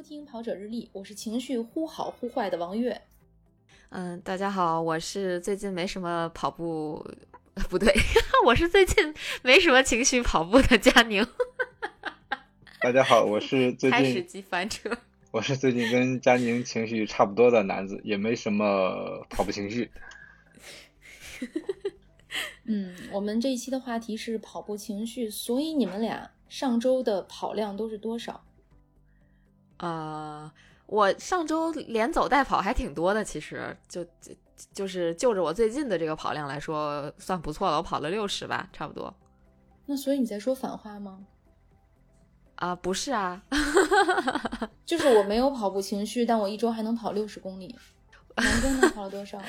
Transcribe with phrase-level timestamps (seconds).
[0.00, 3.02] 收听跑者日历，我是情绪忽好忽坏的王悦。
[3.90, 7.06] 嗯，大家好，我是最近没什么跑步，
[7.68, 7.92] 不对，
[8.46, 11.22] 我是最近没什么情绪跑步的佳宁。
[12.80, 14.90] 大家好，我是 最近开始近机翻车。
[15.32, 19.90] 我是最近跟佳宁情绪差不多的男子，也没什么跑步情绪。
[22.64, 28.42] 嗯，我们这一期的话题是跑步情绪，所以你们俩上周的跑量都是多少？
[29.80, 30.50] 呃，
[30.86, 34.32] 我上周连走带跑还挺多的，其实就就
[34.72, 39.12] 就是就着我最近的这个跑量来说，算不错了，我跑了六十吧，差不多。
[39.86, 41.18] 那所以你在说反话吗？
[42.56, 43.42] 啊，不是啊，
[44.84, 47.74] 就是我没有跑步情绪，但我一周还能跑六十公里。
[48.36, 49.40] 南哥能跑了多少？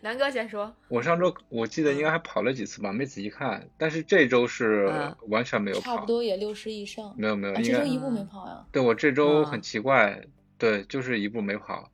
[0.00, 0.74] 南哥先说。
[0.88, 3.68] 我上周我记得应该还跑了几次吧，没仔细看。
[3.76, 7.14] 但是这周是嗯完全没有跑，差不多也六十以上。
[7.16, 8.64] 没有没有，啊，这周一步没跑呀？
[8.70, 10.22] 对我这周嗯很奇怪，
[10.58, 11.90] 对，就是一步没跑，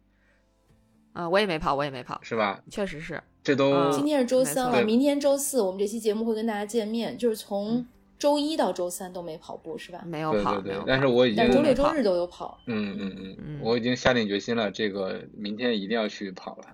[1.12, 2.62] 啊、我也没跑，我也没跑，是吧？
[2.70, 3.22] 确实是。
[3.42, 7.86] 这都嗯今天是周三了，明天周四我们这期节目会跟大家见面，就是从
[8.18, 10.02] 周一到周三都没跑步是吧？
[10.04, 12.60] 没有跑，对但是我已经但周六周日都有跑。
[12.66, 16.64] 嗯嗯嗯嗯，我已经下定决心了，这个明天一定要去跑了。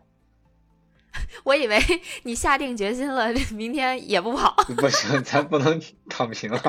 [1.45, 1.79] 我以为
[2.25, 4.55] 你下定决心了，明天也不跑。
[4.77, 6.61] 不行，咱不能 躺平了！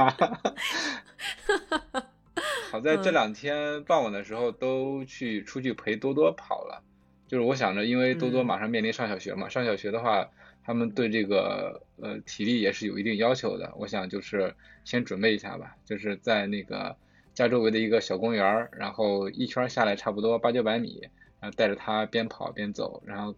[2.70, 6.84] 好在这嗯两天傍晚的时候都去出去陪多多跑了，
[7.28, 10.30] 就是我想着，因为多多嗯马上面临上小学嘛，上小学的话，
[10.64, 13.74] 他们对这个呃体力也是有一定要求的。
[13.78, 16.96] 我想就是先准备一下吧，就是在那个
[17.34, 23.34] 家周围的一个小公园儿，然后一圈儿下来差不多八九百米，然后带着他边跑边走，然后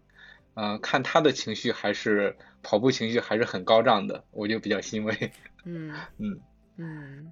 [0.58, 5.32] 呃看他的情绪还是跑步情绪还是很高涨的，我就比较欣慰。
[5.66, 6.40] 嗯嗯
[6.78, 7.32] 嗯，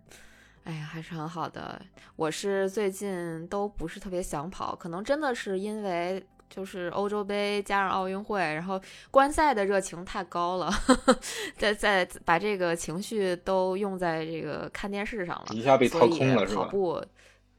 [0.63, 1.81] 哎呀，还是很好的。
[2.15, 10.71] 我是最近都不是特别想跑，可能真的是因为就是欧洲杯加上奥运会，然后观赛的热情太高了，
[11.57, 16.63] 在在把这个情绪都用在这个看电视上了，一下被掏空了是吧？
[16.65, 17.03] 跑步。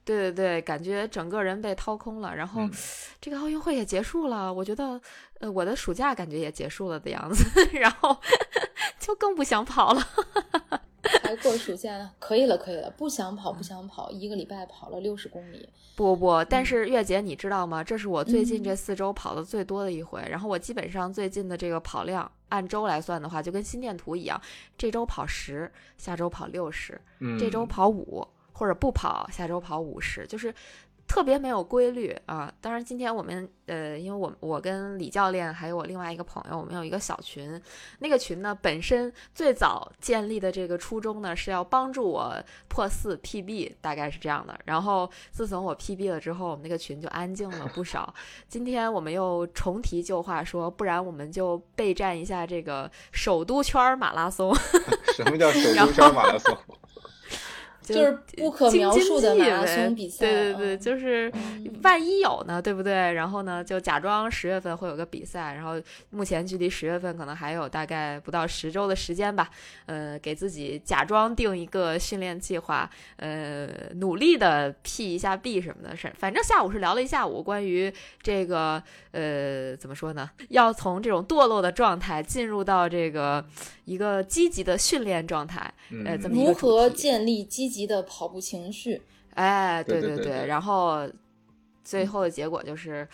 [0.06, 2.70] 对对对，感觉整个人被掏空了，然后嗯
[3.20, 4.98] 这个奥运会也结束了，我觉得，
[5.40, 7.44] 呃，我的暑假感觉也结束了的样子，
[7.78, 8.16] 然后
[9.00, 10.00] 就更不想跑了。
[11.22, 17.82] 还 过暑假，可以了，可以了，不想跑不想跑，一个礼拜跑了六十公里，不不，但嗯是月姐，你知道吗？
[17.82, 20.24] 这是我最近嗯这四周跑的最多的一回。
[20.28, 24.40] 然后我基本上最近的这个跑量，按周来算的话，就跟心电图一样，
[24.76, 30.52] 这周跑十，下周跑六十，嗯，这周跑五，或者不跑，下周跑五十，就是
[31.06, 32.52] 特别没有规律啊。
[32.60, 37.60] 当然，今天我们呃，因为我我跟李教练还有我另外一个朋友，我们有一个小群，
[37.98, 42.34] 那个群呢本身最早建立的这个初衷呢是要帮助我
[42.66, 44.58] 破四 PB，大概是这样的。
[44.64, 48.12] 然后自从我 PB 了之后，我们那个群就安静了不少。
[48.48, 54.52] 今天我们又重提旧话说，不然我们就备战一下这个首都圈马拉松。
[55.14, 56.56] 什么叫首都圈马拉松？
[57.94, 60.26] 就是不可描述的马拉松比赛。
[60.26, 63.12] 对对对，嗯就是嗯万一有呢，对不对？
[63.12, 65.80] 然后呢，就假装十月份会有个比赛，然后
[66.10, 69.50] 目前距离十月份可能还有大概不到十周的时间吧。
[69.86, 76.12] 呃，给自己假装定一个训练计划，呃，努力的 P 一下 B 什么的事。
[76.16, 77.92] 反正下午是聊了一下午关于
[78.22, 78.82] 这个
[79.12, 83.44] 呃怎么说呢，要从这种堕落的状态进入到这个
[83.84, 85.72] 一个积极的训练状态。
[86.04, 89.02] 呃怎，么如何建立积极的跑步情绪？
[89.34, 91.04] 哎，对对对，对对对然后
[91.82, 93.06] 最后的结果就是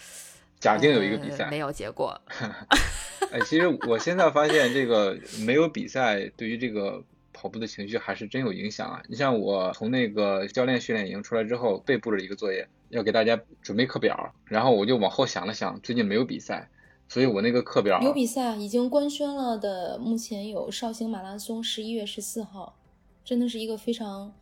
[0.60, 2.20] 假定有一个比赛呃没，有结果。
[3.32, 7.02] 哎，其实我现在发现这个没有比赛对于这个
[7.32, 9.02] 跑步的情绪还是真有影响啊。
[9.08, 16.68] 你像我从那个教练训练营出来之后，被布了一个作业，要给大家准备课表，然后我就往后想了想，最近没有比赛，
[17.08, 22.76] 所以我那个课表有比赛已经官宣了的，目前有绍兴马拉松，十一月十四号，
[23.24, 24.32] 真的是一个非常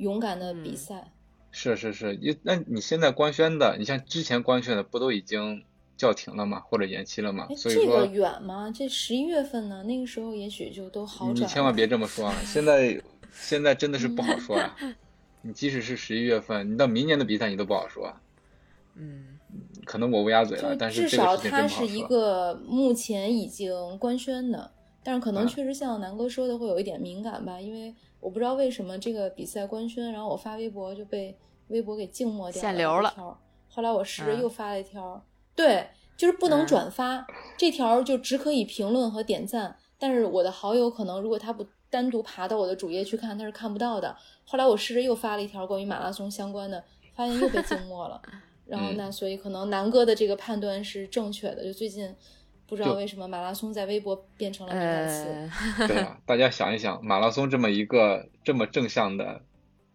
[0.00, 1.12] 勇敢的比嗯赛。
[1.52, 5.64] 是是是，你那你现在官宣的，你像之前官宣的不都已经
[5.96, 6.60] 叫停了吗？
[6.60, 8.72] 或者延期了吗哎？，所以这个说远吗？
[8.74, 9.82] 这十一月份呢？
[9.82, 11.36] 那个时候也许就都好转。
[11.36, 12.34] 你千万别这么说啊！
[12.46, 13.00] 现在
[13.32, 14.76] 现在真的是不好说啊、
[15.42, 18.12] 你即使是十一月份，你到明年的比赛你都不好说。
[18.94, 19.38] 嗯
[19.84, 22.00] 可能我乌鸦嘴了，但是至少它是一。
[22.02, 24.70] 个目前已经官宣的，
[25.02, 31.36] 但是可能嗯确实像南哥说的会有一点敏感吧，因为我不知道为什么这个比赛官宣，然后我发微博就被
[31.68, 33.14] 微博给静默掉限流了。
[33.68, 35.24] 后来我试着嗯又发了一条，
[35.54, 37.26] 对，就是不能嗯转发，
[37.56, 44.16] 这条就只可以评论和点赞，但是我的好友可能如果他不单独爬到我的主页去看，他是看不到的。
[44.44, 46.82] 后来我试着又发了一条关于马拉松相关的，
[47.14, 48.20] 发发现又被静默了。
[48.64, 51.62] 然后嗯那所以可能南哥的这个判断是正确的。
[51.62, 52.14] 就最近
[52.70, 55.50] 不知道为什么马拉松在微博变成了敏感词。
[55.80, 59.42] 呃， 对啊，大家想一想，马拉松这么一个这么正向的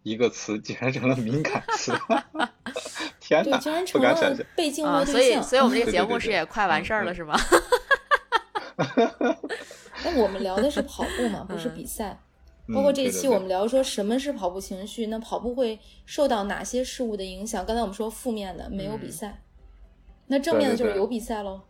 [0.03, 1.93] 一个词，竟然成了敏感词，
[3.21, 4.45] 天对，哪，竟然成了不敢想象。
[4.87, 5.41] 啊，所以。
[5.41, 7.39] 所以我们这个节目是也快完嗯事儿了，嗯是吗？
[10.03, 12.19] 那我们聊的是跑步嘛，不是嗯比赛。
[12.67, 17.63] 嗯包括这一期我们聊说什么是跑步情绪，那跑步会受到哪些事物的影响？
[17.63, 19.43] 刚才我们说负面的没有比嗯赛，
[20.25, 21.61] 那正面的就是有比赛喽。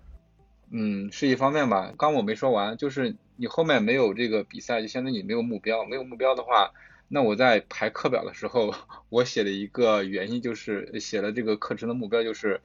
[0.72, 1.94] 嗯，是一方面吧。
[1.98, 5.86] 刚我没说完，就是你后面没有这个比赛，就相当于你没有目标。
[5.86, 6.72] 没有目标的话，
[7.08, 8.74] 那我在排课表的时候，
[9.10, 12.60] 我写的一个原因就是写了这个课程的目标就是，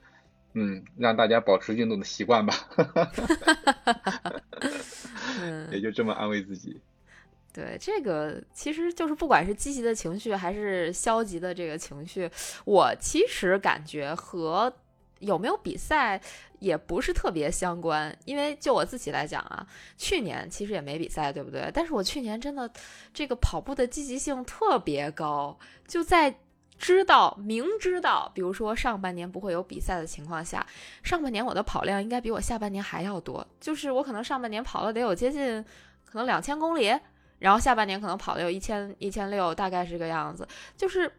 [0.53, 2.53] 嗯，让大家保持运动的习惯吧，
[5.41, 6.81] 嗯，也就这么安慰自己。
[7.53, 12.29] 对，这个其实就是不管是积极的情绪还是消极的这个情绪，
[12.63, 14.73] 我其实感觉和
[15.21, 16.21] 有没有比赛
[16.59, 18.15] 也不是特别相关。
[18.25, 19.65] 因为就我自己来讲啊，
[19.97, 21.71] 去年其实也没比赛，对不对？
[21.73, 22.69] 但是我去年真的
[23.13, 25.57] 这个跑步的积极性特别高，
[25.87, 26.35] 就在。
[26.81, 30.65] 知道明知道，比如说上半年不会有比赛的情况下，
[31.03, 33.47] 上半年我的跑量应该比我下半年还要多。
[33.59, 35.63] 就是我可能上半年跑了得有接近
[36.03, 36.91] 可能两千公里，
[37.37, 40.47] 然后下半年可能跑了有一千一千六，大概是这个样子。
[40.75, 41.13] 就是，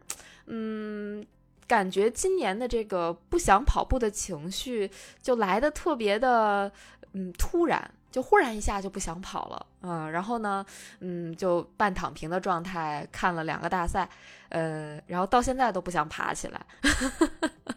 [0.47, 1.25] 嗯，
[1.67, 4.89] 感觉今年的这个不想跑步的情绪
[5.21, 6.71] 就来的特别的，
[7.13, 10.65] 嗯，突然，就忽然一下就不想跑了，嗯，然后呢，
[10.99, 14.07] 嗯，就半躺平的状态看了两个大赛，
[14.49, 16.65] 呃，然后到现在都不想爬起来，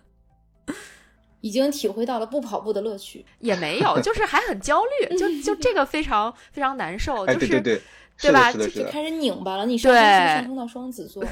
[1.40, 3.24] 已经体会到了不跑步的乐趣。
[3.38, 7.82] 也没有，就是还很焦虑，就就这个非常非常难受，哎，就是对对对，是
[8.20, 8.84] 对吧就，就是。
[8.84, 11.24] 开始拧巴了，你上升上升到双子座，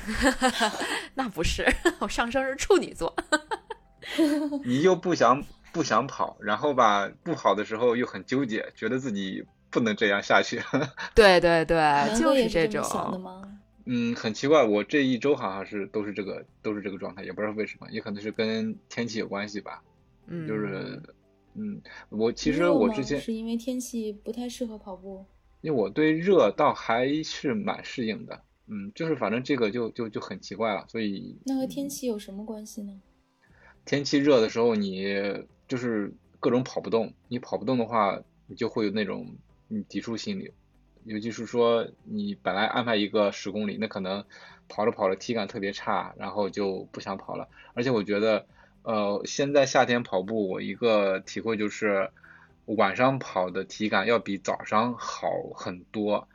[1.14, 1.66] 那不是，
[2.00, 3.14] 我上升是处女座。
[4.64, 5.42] 你又不想
[5.72, 10.60] 不想跑，然后吧，不跑的时候又很纠结，觉得自己不能这样下去。
[11.14, 11.76] 对 对对，
[12.18, 13.20] 就是这种想的种。
[13.20, 13.42] 吗？
[13.86, 19.82] 嗯，很奇怪，我这一周好像是都是这个都是这个状态，也不知道为什么，也可能是跟天气有关系吧。
[20.26, 21.02] 嗯，就是，
[21.54, 25.26] 嗯，我其实我之前是因为天气不太适合跑步。
[25.64, 33.00] 因为我对热倒还是蛮适应的，嗯，就是反正这个就就就很奇怪了，所以那和天气有什么关系呢？
[33.86, 39.26] 天气热的时候，你就是各种跑不动，你跑不动的话，你就会有那种
[39.70, 40.52] 嗯抵触心理，
[41.04, 44.22] 尤其是说你本来安排一个十公里，那可能
[44.68, 47.48] 跑着跑着体感特别差，然后就不想跑了。
[47.72, 48.46] 而且我觉得，
[48.82, 52.10] 呃，现在夏天跑步，我一个体会就是，
[52.66, 56.28] 晚上跑的体感要比早上好很多。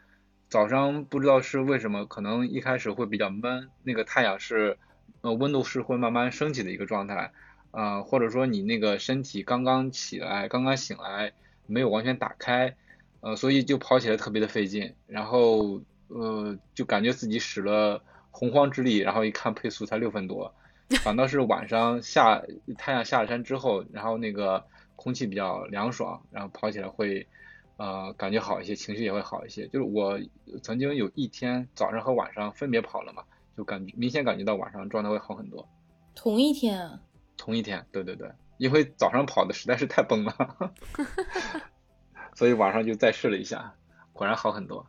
[0.50, 4.78] 早上不知道是为什么，可能一开始会比较闷，那个太阳是，
[5.22, 7.32] 呃，温度是会慢慢升起的一个状态，
[7.70, 11.34] 呃，或者说你那个身体刚刚起来，刚刚醒来，
[11.68, 12.76] 没有完全打开，
[13.22, 20.56] 呃，所以就跑起来特别的费劲，然后呃，就感觉自己使了洪荒之力，然后一看配速才六分多，
[21.04, 22.42] 反倒是晚上下
[22.76, 24.66] 太阳下了山之后，然后那个
[25.00, 27.26] 空气比较凉爽，然后跑起来会。
[27.82, 29.66] 呃，感觉好一些，情绪也会好一些。
[29.68, 30.20] 就是我
[30.62, 33.24] 曾经有一天早上和晚上分别跑了嘛，
[33.56, 35.66] 就感觉明显感觉到晚上状态会好很多。
[36.14, 37.00] 同一天啊，
[37.38, 40.74] 同一天，对对对，因为早上跑的实在是太崩了，
[42.36, 43.74] 所以晚上就再试了一下，
[44.12, 44.86] 果然好很多。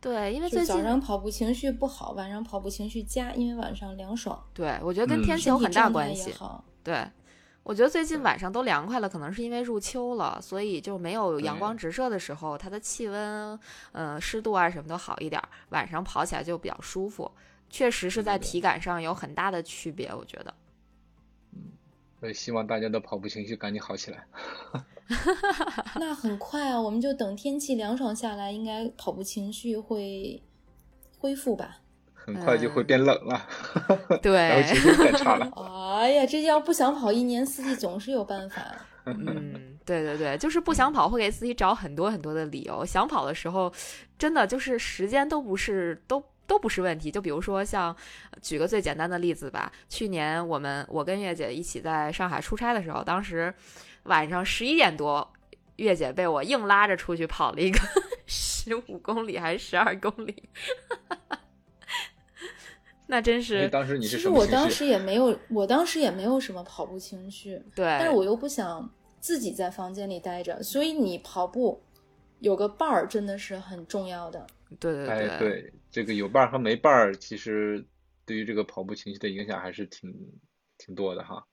[0.00, 6.32] 对，因为就最近早上跑步情绪不好，晚上跑步情绪佳，因为晚上凉爽，对我觉得跟嗯天气有很大关系。
[6.32, 6.64] 好。
[6.82, 7.06] 对，
[7.64, 13.58] 我觉得最近晚上都凉快了，可能是因为入秋了，所以就没有阳光直射的时候，它的气温、
[13.92, 17.30] 呃湿度啊什么都好一点儿，晚上跑起来就比较舒服。
[17.70, 20.54] 确实是在体感上有很大的区别，我觉得。
[21.54, 21.60] 嗯
[22.20, 24.24] 所以希望大家的跑步情绪赶紧好起来。
[25.98, 30.42] 那很快啊，我们就等天气凉爽下来，应该跑步情绪会
[31.18, 31.81] 恢复吧？
[32.24, 33.46] 很快就会变冷了，
[34.22, 35.50] 对然后情绪变差了。
[35.98, 38.62] 哎呀，这要不想跑，一年四季总是有办法。
[39.04, 42.84] 嗯，对对对，就是不想跑会给自己找很多很多的理由。
[42.86, 43.72] 想跑的时候，
[44.16, 47.10] 真的就是时间都不是都都不是问题。
[47.10, 47.94] 就比如说像
[48.40, 53.52] 举个最简单的例子吧，去年我们我跟月姐一起在上海出差的时候，当时
[54.04, 55.32] 晚上十一点多，
[55.76, 57.80] 月姐被我硬拉着出去跑了一个
[58.24, 60.48] 十五公里还是十二公里，
[63.12, 64.54] 那真是当时你其实是什么情绪？
[64.54, 68.90] 我当时也没有，我当时也没有什么跑步情绪，对，但是我又不想
[69.20, 71.82] 自己在房间里待着，所以你跑步
[72.40, 74.46] 有个伴儿真的是很重要的。
[74.80, 77.84] 对对哎，对，这个有伴儿和没伴儿，其实
[78.24, 80.10] 对于这个跑步情绪的影响还是挺
[80.78, 81.46] 挺多的哈。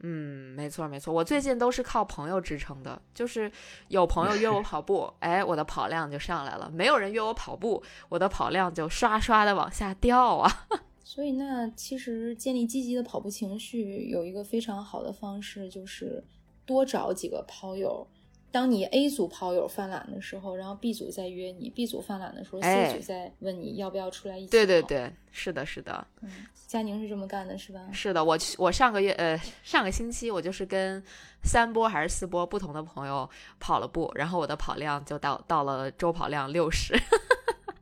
[0.00, 3.50] 嗯，没错没错，我最近都是靠朋友支撑的，就是
[3.88, 10.66] 有朋友约我 跑步，哎，我的跑量就上来了；没有人约我跑步，我的跑量就刷刷的往下掉啊。
[11.08, 16.20] 所以，那其实建立积极的跑步情绪有一个非常好的方式，就是
[16.64, 18.04] 多找几个跑友。
[18.50, 24.50] 当你 A 组跑友犯懒的时候，然后 B 组再约你；B 组犯懒的时候，C 组再问你要不要出来一起。
[24.50, 26.04] 对对对，是的，是的。
[26.22, 26.28] 嗯，
[26.66, 27.88] 佳宁是这么干的，是吧？
[27.92, 31.00] 是的，我我上个月呃上个星期我就是跟
[31.44, 37.00] 三波还是四波不同的朋友跑了步，然后我的跑量就到到了周跑量六十。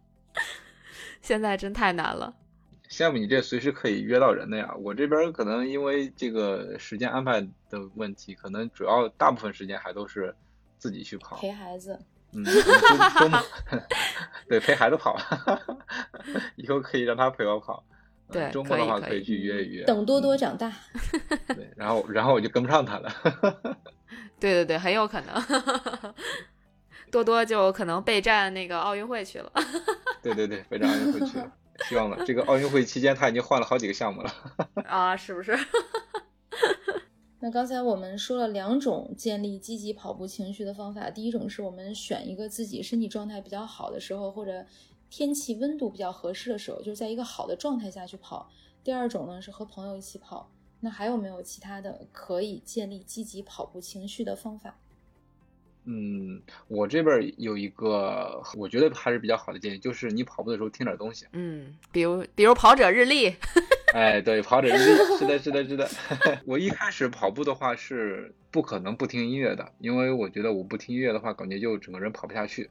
[1.22, 2.34] 现在真太难了。
[2.94, 4.72] 羡慕你这随时可以约到人的呀！
[4.78, 10.34] 我这边可能因为这个时间安排的问题，可能主要大部分时间还都是。
[10.76, 11.98] 自己去跑陪孩子，
[12.34, 13.42] 嗯，周末
[14.46, 15.16] 对陪孩子跑，
[16.56, 17.82] 以后可以让他陪我跑。
[18.30, 19.84] 对，周末的话可以去约一约。
[19.84, 20.70] 等多多长大。
[21.56, 23.10] 对，然后然后我就跟不上他了。
[24.38, 26.14] 对对对，很有可能。
[27.10, 29.50] 多多就可能备战那个奥运会去了。
[30.20, 31.50] 对对对，备战奥运会去了。
[31.88, 34.32] 希望吧，这个奥运会期间他已经换了好几个项目了。
[34.86, 35.56] 啊，是不是？
[37.40, 44.64] 那刚才我们说了两种建立积极跑步情绪的方法，第一种是我们选一个自己身体状态比较好的时候，或者
[45.10, 48.50] 天气温度比较合适的时候，就是在一个好的状态下去跑。
[48.82, 50.50] 第二种呢是和朋友一起跑。
[50.80, 54.78] 那还有没有其他的可以建立积极跑步情绪的方法？
[55.86, 61.26] 嗯，我这边有一个我觉得还是比较好的建议，就是你跑步的时候听点东西。
[61.32, 63.34] 嗯，比如比如跑者日历。
[63.92, 65.88] 哎，对，跑者日历是的，是的，是的。
[66.46, 72.70] 我一开始跑步的话是不可能不听音乐的，因为我觉得我不听音乐的话，感觉就整个人跑不下去。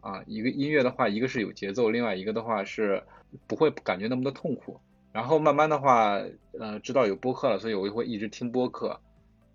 [0.00, 3.02] 啊，一个音乐的话，一个是有节奏，另外一个的话是
[3.46, 4.80] 不会感觉那么的痛苦。
[5.12, 6.20] 然后慢慢的话，
[6.58, 9.00] 呃，知道有播客了，所以我就会一直听播客。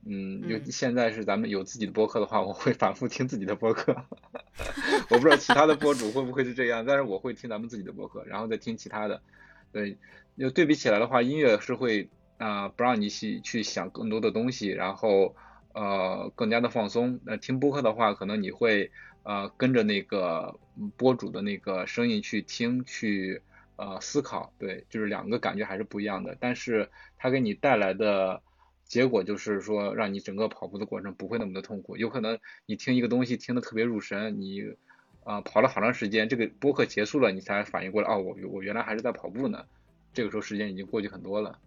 [0.05, 3.95] 嗯，就现在是咱们有自己的播客的话，我会反复听自己的播客。
[5.09, 9.21] 我不知道其他的播主会不会是这样，但是我会听咱们自己的播客，然后再听其他的。
[9.71, 9.97] 对。
[10.37, 15.33] 就对比起来的话，音乐是会啊不让你去去想更多的东西，然后
[15.73, 17.21] 呃更加的放松。
[17.23, 18.91] 那听播客的话，可能你会
[19.23, 20.59] 呃跟着那个
[20.97, 23.41] 播主的那个声音去听，去
[23.77, 24.51] 呃思考。
[24.59, 26.35] 对，就是两个感觉还是不一样的。
[26.37, 28.41] 但是它给你带来的
[28.85, 31.97] 结果就是说，让你整个跑步的过程不会那么的痛苦。
[31.97, 34.61] 有可能你听一个东西听得特别入神，你
[35.23, 39.65] 啊跑了好长时间，这个播客结束了，你才反应过来，哦，我我原来还是在跑步呢。
[40.13, 41.59] 这个时候时间已经过去很多了，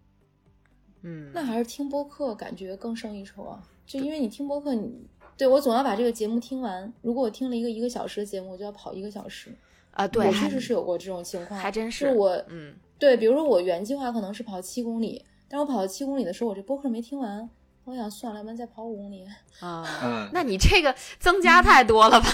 [1.02, 3.62] 嗯，那还是听播客感觉更胜一筹啊！
[3.84, 5.06] 就因为你听播客，你
[5.36, 6.90] 对我总要把这个节目听完。
[7.02, 9.50] 如果我听了一个一个小时的节目，我就要跑一个小时
[9.90, 10.08] 啊！
[10.08, 12.14] 对，我确实是有过这种情况，还真是。
[12.14, 17.48] 我嗯，对，比如说我原计划可能是跑七公里，但我跑到七公里的时候，我这播客没听完，
[17.84, 19.24] 我想算了，要不然再跑五公里
[19.60, 19.86] 啊。
[20.02, 22.26] 嗯，那你这个增加太多了吧？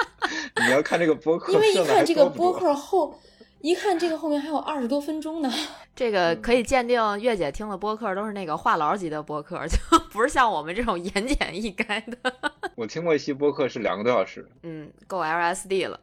[0.66, 3.18] 你要看这个播客，因为一看这个播客后。
[3.60, 5.52] 一看这个后面还有二十多分钟呢，
[5.96, 9.76] 这个可以鉴定月姐听的播客都是那个话痨级的播客，就
[10.12, 12.32] 不是像我们这种言简意赅的。
[12.78, 15.98] 我听过一期播客是两个多小时，嗯，够 LSD 了。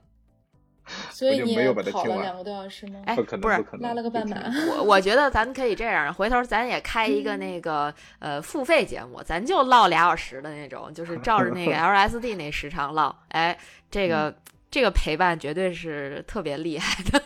[1.12, 3.02] 所以你没有把它跑了两个多小时吗？
[3.06, 4.38] 哎，不是，拉了个半马。
[4.70, 13.16] 我我觉得咱可以这样，回头咱也开一个那个呃付费节目，咱就唠俩小时的那种，就是照着那个 LSD 那时长唠。
[13.30, 13.58] 哎，
[13.90, 14.36] 这个
[14.70, 17.22] 这个陪伴绝对是特别厉害的。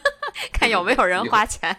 [0.54, 1.76] 看有没有人花钱。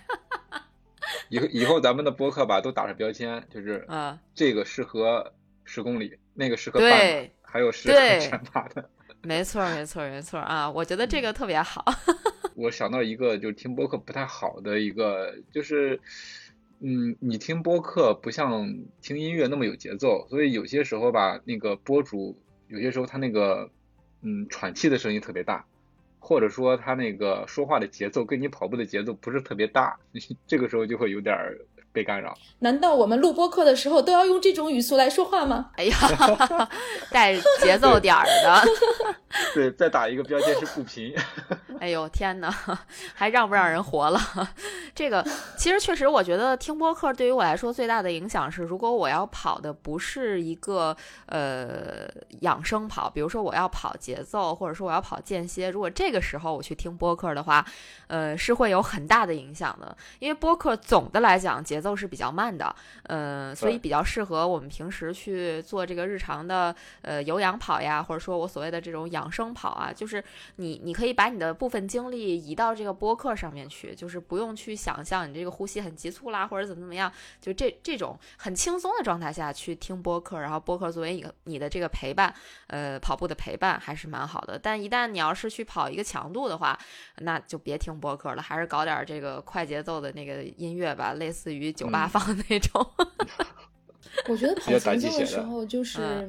[1.29, 5.33] 以后以后咱们的播客吧，都打上标签，就是嗯，这个适合
[5.65, 8.91] 十公里，那个适合半马，还有适合全马的。
[9.23, 10.71] 没错，没错，没错啊！
[10.71, 11.85] 我觉得这个特别好。
[12.57, 16.01] 我想到一个，就是听播客不太好的一个，就是
[16.81, 23.71] 嗯，你听播客不像听音乐那么有节奏，所以有些时候吧，那个播主有些时候他那个
[24.23, 25.65] 嗯喘气的声音特别大。
[26.23, 29.99] 或者说他那个说话的节奏跟你跑步的节奏不是特别大，
[30.47, 31.35] 这个时候就会有点
[31.93, 32.37] 被干扰。
[32.61, 35.71] 难道我们录播课的时候都要用这种语速来说话吗？
[35.77, 35.97] 哎呀，
[37.11, 38.65] 带节奏点儿的。
[39.55, 41.15] 对，再打一个标签是不平。
[41.79, 42.53] 哎呦天哪，
[43.15, 44.21] 还让不让人活了？
[44.95, 45.25] 这个
[45.57, 50.95] 其实确实，我觉得听播客对于我来说最大的影响是，如果我要跑的不是一个
[51.27, 52.09] 呃
[52.41, 57.65] 养生跑，比如说我要跑节奏，或者说我要跑间歇，如果这个时候我去听播客的话，
[58.09, 59.97] 呃，是会有很大的影响的。
[60.19, 70.23] 因为播客总的来讲节奏是比较慢的，嗯，所以比较适合我们平时去做这个日常的呃有氧跑呀，或者说我所谓的这种养生跑啊，就是
[70.57, 82.35] 你你可以把你的部分精力移到这个播客上面去，就是不用去想象你这个呼吸很急促啦，或者怎么怎么样，就这这种很轻松的状态下去听播客，然后播客作为一个你的这个陪伴，
[82.67, 84.59] 呃，跑步的陪伴还是蛮好的。
[84.59, 86.79] 但一旦你要是去跑一个强度的话，
[87.19, 92.87] 那就别听播客了，还是搞点这个快节奏的那个音乐吧，类似于九八放的那种。
[94.29, 96.29] 我觉得跑节奏的时候就是。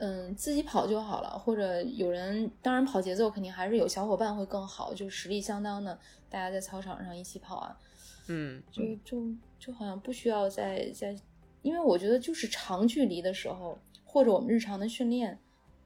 [0.00, 5.98] 嗯，自己跑就好了，或者有人，当然跑节奏肯定还是有小伙伴会更好，就实力相当的，
[6.30, 7.76] 大家在操场上一起跑啊。
[8.28, 9.26] 嗯，就就
[9.58, 11.16] 就好像不需要在在，
[11.62, 15.36] 因为我觉得就是长距离的时候，或者我们日常的训练，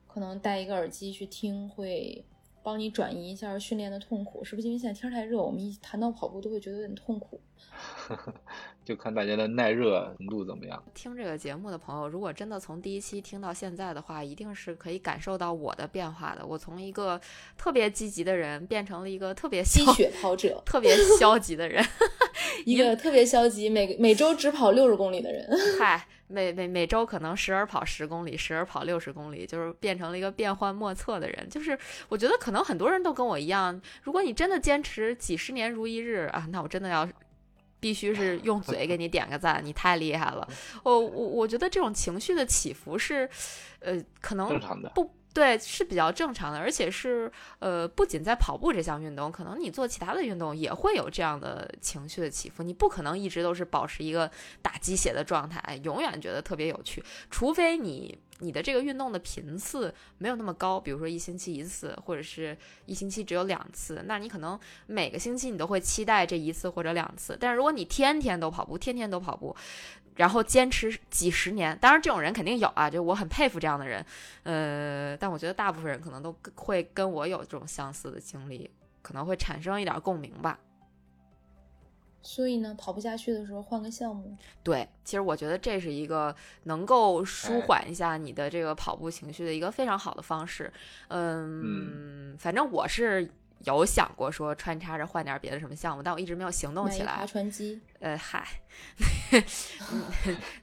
[0.06, 2.22] 可能戴一个耳机去听，会
[2.62, 4.68] 帮你转移一下训练的痛苦，是不是？
[4.68, 7.40] 因为现在天太热，我们一谈到跑步都会觉得有点痛苦。
[8.84, 10.82] 就看大家的耐热程度怎么样。
[10.92, 16.44] 听这个节目的朋友，如果真的从第一期听到现在的话，一定是可以感受到我的变化的。
[16.44, 17.20] 我从一个
[17.56, 21.84] 特别积极的人，变成了一个特别积雪跑者，特别消极的人，
[22.66, 25.48] 一个特别消极，每每周只跑六十公里的人。
[25.78, 31.48] 嗨，每每每周可能时而跑十公里，时而跑六十公里，就是变成了一个变幻莫测的人。
[31.48, 37.08] 就是我觉得可能很多人都跟我一样，如果你真的坚持几十年如一日啊，那我真的要。
[37.82, 40.48] 必须是 用嘴给你点个赞，你太厉害了。
[40.84, 43.28] 我我我觉得这种情绪的起伏是，
[43.80, 44.60] 呃，可能
[44.94, 45.10] 不。
[45.34, 52.62] 对，是比较正常的，而且是呃，不仅在跑步这项运动，可能你做其他的运动也会有这样的情绪的起伏。
[52.62, 67.36] 你不可能一直都是保持一个打鸡血的状态，永远觉得特别有趣，除非你你的这个运动的频次没有那么高，比如说一星期一次，或者是一星期只有两次，那你可能每个星期你都会期待这一次或者两次。
[67.40, 69.56] 但是如果你天天都跑步，天天都跑步。
[70.22, 74.06] 然后坚持几十年，当然这种人肯定有啊，就我很佩服这样的人，
[74.44, 78.70] 呃，但我觉得大部分人可能都会跟我有这种相似的经历，
[79.02, 80.56] 可能会产生一点共鸣吧。
[82.22, 84.36] 所以呢，跑不下去的时候换个项目。
[84.62, 90.72] 对，其实我觉得这是一个能够舒缓一下你的这个跑步情绪的一个非常好的方式。
[91.08, 93.28] 嗯，反正我是。
[93.64, 97.16] 有想过说穿插着换点别的什么项目，但我一直没有行动起来。
[97.16, 97.80] 划船机？
[98.00, 98.46] 呃，嗨，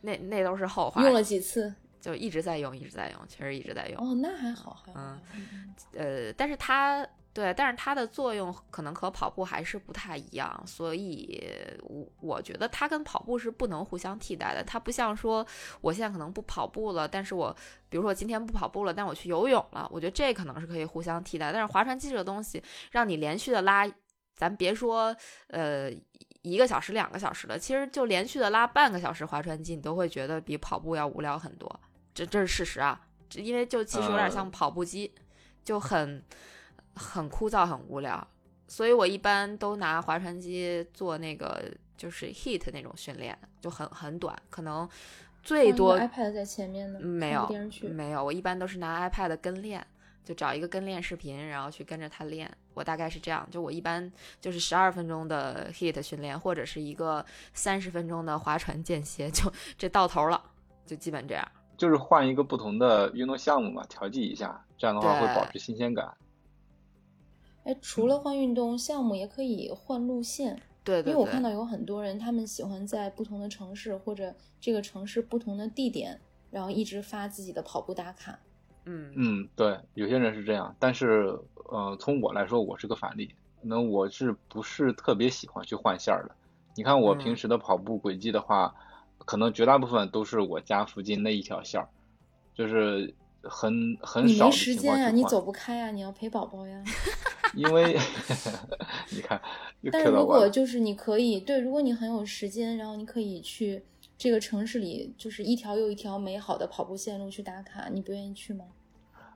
[0.01, 1.01] 那那都是后话。
[1.03, 1.73] 用了几次？
[2.01, 4.01] 就一直在用，一直在用，确实一直在用。
[4.01, 4.99] 哦，那还好，还好。
[4.99, 7.07] 嗯，呃，但是它。
[7.31, 11.41] 对，但是它的作用可能和跑步还是不太一样，所以
[11.83, 14.63] 我我觉得它跟跑步是不能互相替代的。
[14.63, 15.45] 它不像说
[15.79, 17.55] 我现在可能不跑步了，但是我
[17.87, 21.51] 比如说我今天不跑步了，但我去游泳了，我觉得这可能是可以互相替代。
[21.53, 22.61] 但是划船机这个东西，
[22.91, 23.87] 让你连续的拉，
[24.35, 25.15] 咱别说
[25.49, 25.89] 呃
[26.41, 31.79] 一个小时、两个小时了，其实就连续的拉半个小时划船机，你都会觉得比跑步要无聊很多。
[32.13, 32.99] 这这是事实啊，
[33.35, 35.13] 因为就其实有点像跑步机，
[35.63, 36.21] 就很。
[36.99, 38.27] 很枯燥，很无聊，
[38.67, 41.63] 所以我一般都拿划船机做那个
[41.95, 44.87] 就是 heat 那种训练，就很很短，可能
[45.41, 47.49] 最多 iPad 在前面呢，没有
[47.89, 49.85] 没有，我一般都是拿 iPad 跟练，
[50.25, 52.51] 就找一个跟练视频，然后去跟着他练。
[52.73, 60.41] 我大概是这样，就我一般就是十二分钟的 heat 训练，或者是一个三十分钟的划船间歇，就这到头了，
[60.85, 61.45] 就基本这样。
[61.77, 66.13] 就是换一个不同的运动项目嘛，调剂一下，这样的话会保持新鲜感。
[67.69, 70.59] 哎，除了换运动项目，也可以换路线。
[70.83, 78.39] 对，因为我看到有很多人，他们喜欢在不同的城市或者这个城市不同的地点，然后一直发自己的跑步打卡。
[78.85, 80.75] 嗯嗯，对，有些人是这样。
[80.79, 81.37] 但是，
[81.69, 83.35] 呃，从我来说，我是个反例。
[83.61, 86.35] 那我是不是特别喜欢去换线儿的？
[86.75, 88.73] 你看我平时的跑步轨迹的话，
[89.19, 91.87] 可能绝大部分都是我家附近那一条线儿，
[92.55, 94.45] 就是很很少。
[94.45, 96.83] 你没时间啊，你走不开啊，你要陪宝宝呀。
[97.55, 97.97] 因为
[99.11, 99.41] 你看，
[99.91, 103.81] 但是如果就是你可以对，如果你很有时间，然后你可以去
[104.17, 108.65] 这个城市里，就是一条又一条美好的跑步线路去打卡，你不愿意去吗？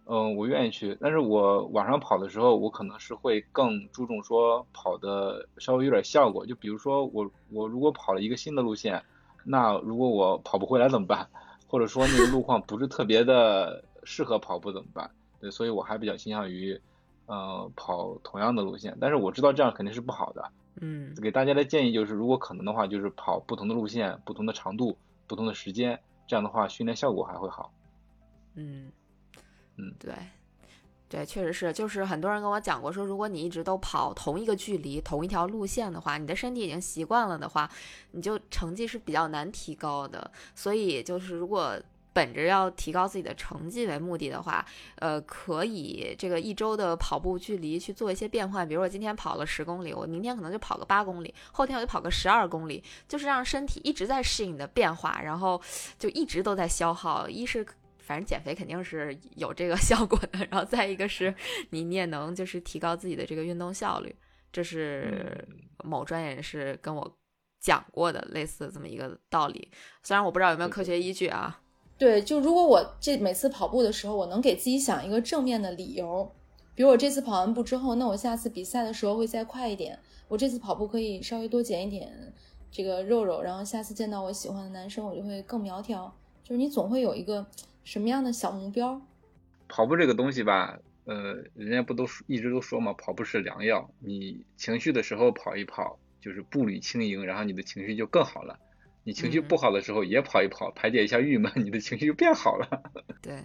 [0.05, 9.01] 嗯，我愿意去，但是我晚上跑的时候，我可能是会更注重说跑的稍微有点效果，就比如说我我如果跑了一个新的路线，
[9.43, 11.27] 那如果我跑不回来怎么办？
[11.67, 15.09] 或者说那个路况不是特别的适合跑步怎么办？
[15.39, 16.79] 对，所以我还比较倾向于。
[17.25, 20.51] 呃，跑同样的路线，但是我知道这样肯定是不好的。
[20.81, 27.71] 嗯，给大家的建议就是，如果可能的话，就是跑不同的路线、不同的长度、不同的时间，这样的话训练效果还会好。
[28.55, 28.91] 嗯，
[29.77, 30.13] 嗯，对，
[31.07, 37.69] 对，确实是，就是很多人跟我讲过，说如果你一直都跑同一个距离、同一条路线的话，你的身体已经习惯了的话，
[38.11, 40.29] 你就成绩是比较难提高的。
[40.55, 41.79] 所以就是如果
[42.13, 44.63] 本着要提高自己的成绩为目的的话，
[44.95, 48.67] 呃，可以这个一周的跑步距离去做一些变换。
[48.67, 55.59] 比如我今天跑了十公里，我明天可能就跑个八公里，后天我就跑个十二公里，就是让身体一直在适应你的变化，然后
[55.97, 57.27] 就一直都在消耗。
[57.27, 57.65] 一是
[57.97, 61.33] 反正减肥肯定是有这个 效果的，然后再一个是
[61.71, 64.15] 你你也能就是提高自己的这个运动效率。
[64.51, 65.43] 这是
[65.83, 67.17] 某专业人士跟我
[67.59, 69.71] 讲过的类似这么一个道理，
[70.03, 71.59] 虽然我不知道有没有科学依据啊。
[72.03, 76.29] 对，就如果我这每次跑步的时候，我能给自己想一个正面的理由，
[76.75, 79.97] 比如我这次跑完步之后，那我下次比赛的时候会再快一点。
[80.27, 82.11] 我这次跑步可以稍微多减一点
[82.69, 86.13] 这个肉肉，然后下次见到我喜欢的男生，我就会更苗条。
[86.43, 87.45] 就是你总会有一个
[87.85, 89.01] 什么样的小目标？
[89.69, 90.77] 跑步这个东西吧。
[91.05, 93.89] 呃，人家不都一直都说嘛，跑步是良药。
[93.99, 98.59] 你情绪的时候跑一跑，就是步履轻盈，然后你的情绪就更好了。
[99.03, 102.91] 你情绪不好的时候也跑一跑，排解一下郁闷，你的情绪就变好了。
[103.21, 103.43] 对。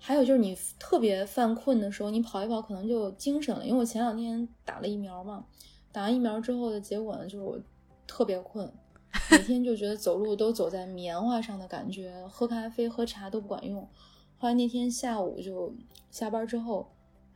[0.00, 3.66] 还有就是你特别犯困的时候，你跑一跑可能就精神了。
[3.66, 5.44] 因为我前两天打了疫苗嘛，
[5.90, 7.58] 打完疫苗之后的结果呢，就是我
[8.06, 8.72] 特别困，
[9.30, 13.82] 每天就觉得走路都走在棉花上的感觉，喝咖啡、喝茶都不管用。
[14.38, 15.74] 后来那天下午就
[16.12, 16.82] 下班之后，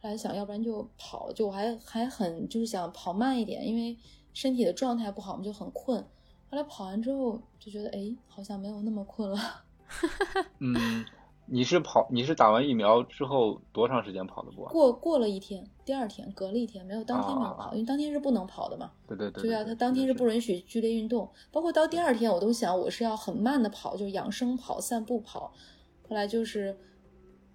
[0.00, 3.98] 后来想要不然就跑，就我还还很就是想跑慢一点，因为
[4.32, 6.06] 身体的状态不好嘛，就很困。
[6.52, 9.38] 后来跑完之后就觉得，哎，好像没有那么困了。
[10.60, 11.02] 嗯，
[11.46, 14.66] 你是跑你是打完疫苗之后多长时间跑的步？
[14.66, 18.90] 过过了一天，第二天隔了一天，没有当天没有跑，因为当天是不能跑的嘛。
[19.08, 19.44] 对对对。
[19.44, 25.54] 对啊，他当天是不允许剧烈运动，包括到第二天我都想我是要很慢的跑，就养生跑、散步跑。
[26.06, 26.78] 后来就是。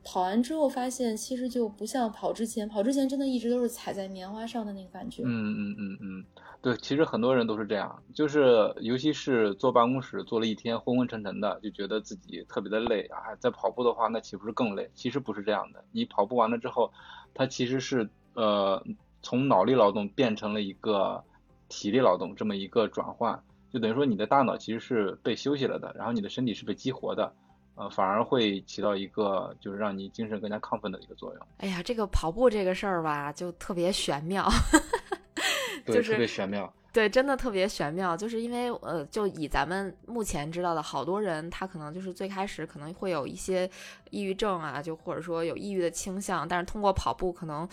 [0.10, 5.22] 跑完之后发现，其实就不像跑之前，跑之前真的一直都是踩在棉花上的那个感觉。
[5.26, 6.26] 嗯嗯嗯嗯，
[6.62, 13.36] 对，其实很多人都是这样，就是尤其是坐办公室坐了一天昏昏沉沉的，就觉得自己特别的累啊。
[13.38, 14.90] 在跑步的话，那岂不是更累？
[14.96, 16.90] 其实不是这样的，你跑步完了之后，
[17.34, 18.82] 它其实是呃
[19.22, 21.22] 从脑力劳动变成了一个
[21.68, 27.34] 体力劳动这么一个转换，就等于说你的大脑其实是被休息了的，然后你的身体是被激活的。
[27.78, 31.48] 呃，反而会起到一个就是让你精神更加亢奋的一个作用。
[31.60, 34.46] 哎呀，这个跑步这个事儿吧，就特别玄妙，
[35.86, 36.74] 对，特别玄妙。
[36.92, 43.70] 对，真的特别玄妙，就是因为呃，就以咱们目前知道的，好多人他可能就是最开始可能会有一些
[44.10, 47.70] 抑郁症啊，就或者说有抑郁的倾向，但是通过跑步可能。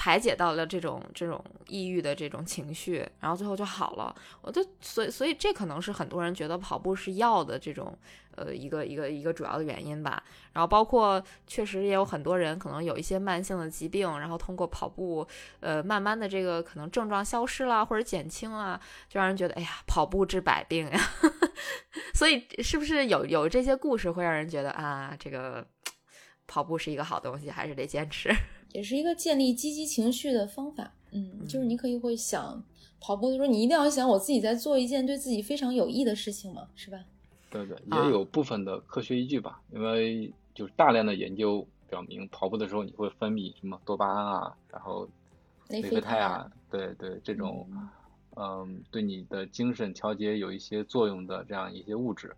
[0.00, 4.14] 排解到了这种这种抑郁的这种情绪，然后最后就好了。
[4.42, 7.92] 我就所以所以这可能是很多人觉得跑步是药的这种
[8.38, 10.22] 呃一个一个一个主要的原因吧。
[10.52, 15.26] 然后包括确实也有很多人可能有一些慢性的疾病，然后通过跑步
[15.60, 21.00] 呃慢慢的这个可能症状消失了或者减轻啊，就让人觉得哎呀跑步治百病呀。
[22.14, 25.66] 所以是不是有有这些故事会让人觉得啊这个
[26.46, 28.30] 跑步是一个好东西，还是得坚持？
[28.72, 32.62] 也是一个建立积极情绪的方法，嗯，就是你可以会想
[33.00, 36.98] 跑步的时候，你一定要想我自己在做一件对自己非常有益的事情嘛，是吧？
[37.50, 45.08] 对对，也有部分的科学依据吧，因为就是大量的研究表明，跑步的时候你会分泌什么多巴胺啊，然后
[45.68, 47.66] 内啡肽啊，对对，这种
[48.36, 52.36] 嗯，对你的精神调节有一些作用的这样一些物质。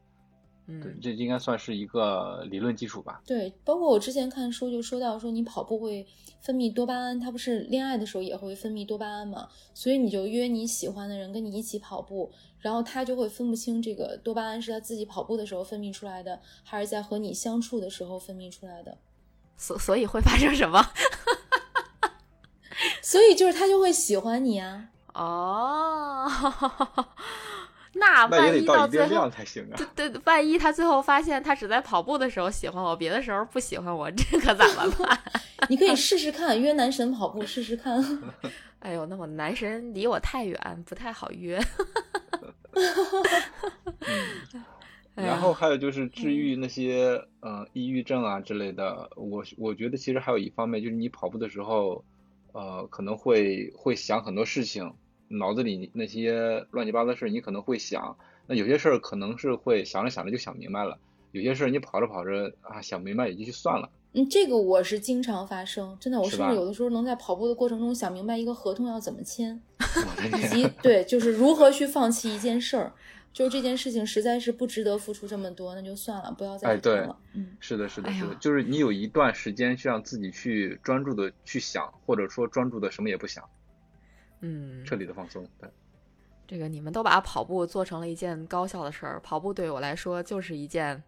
[0.66, 3.20] 对，这应该算是一个理论基础吧。
[3.27, 6.07] 对，包括我之前看书就说到，说你跑步会
[6.40, 9.49] 分泌多巴胺，它不是恋爱的时候也会分泌多巴胺嘛？
[9.75, 18.96] 所以你就约你喜欢的人跟你一起跑步，然后他就会分不清这个多巴胺是他自己跑步的时候分泌出来的，还是在和你相处的时候分泌出来的。
[19.57, 20.81] 所所以会发生什么？
[23.03, 24.90] 所以就是他就会喜欢你啊。
[25.14, 26.31] 哦。
[27.92, 29.31] 那万一到最后，
[29.96, 35.18] 对对，万一他最后发现他只在跑步的时候喜欢我，别的时候不喜欢我，这可怎么办？
[35.68, 38.03] 你可以试试看，约男神跑步试试看。
[38.79, 41.61] 哎呦，那我男神离我太远，不太好约。
[45.16, 52.03] 然后还有就是治愈那些嗯抑郁症啊之类的，我我觉得其实还有一方面就是你跑步的时候，
[52.53, 54.94] 呃，可能会会想很多事情。
[55.33, 58.16] 脑子里那些乱七八糟的事，你可能会想，
[58.49, 60.99] 那有些事儿可能是会想着想着就想明白了，
[61.31, 63.88] 有些事儿你跑着跑着啊想明白也就去算了。
[64.12, 69.62] 嗯，这个我是经常发生，真的，我甚至有的时候能在跑步的过程中想明白一个合同要怎么签，
[70.37, 72.93] 以及对，就是如何去放弃一件事儿，
[73.33, 77.16] 就是这件事情实在是不值得付出这么多，那就算了，不要再做了。
[77.35, 83.49] 嗯，是的，是的，是的，就是你有一段时间去让自己去专注的去想，或者说专注的什么也不想。
[84.40, 85.46] 嗯，彻底的放松。
[85.59, 85.68] 对，
[86.46, 89.20] 这个你们都把跑步做成了一件高效的事儿。
[89.20, 91.03] 跑步对我来说就是一件，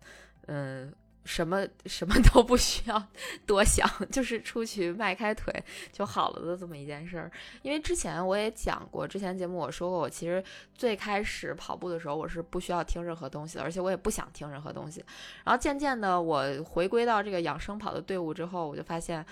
[0.47, 0.93] 嗯，
[1.25, 3.03] 什么什么都不需要
[3.47, 5.53] 多想，就是出去迈开腿
[5.93, 7.31] 就好了的这么一件事儿。
[7.63, 10.43] 因为之前我也讲过，之前节目我说过，我其实
[10.75, 15.05] 最开始跑步的时候，我是不需要听任何东西的，而且我也不想听任何东西。
[15.45, 19.25] 然后渐渐的，我回归到这个养生跑的队伍之后，我就发现，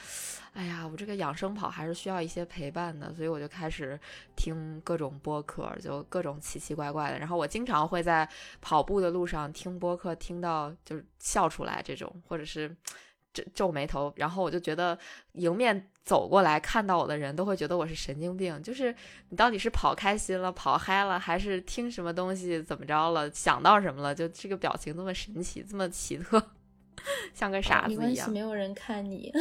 [0.52, 3.98] 哎呀，我这个养生跑还是需要一些陪伴的，所以我就开始
[4.36, 7.18] 听各种播客，就各种奇奇怪怪的。
[7.18, 8.28] 然后我经常会在
[8.60, 11.80] 跑步的路上听播客，听到就是笑出来。
[11.84, 12.74] 这种，或者是
[13.32, 14.98] 皱皱眉头，然后我就觉得
[15.34, 18.60] 迎面走过来看到我的人都会觉得我是神经病。
[18.60, 18.92] 就是
[19.28, 24.12] 你到底是跑开心了、跑嗨了，还是听什么东西怎么着了、想到什么了？
[24.12, 26.42] 就这个表情这么神奇、这么奇特，
[27.32, 28.28] 像个傻子一样。
[28.32, 29.32] 没有人看你，